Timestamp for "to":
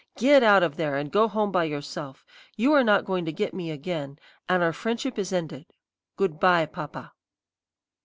3.25-3.31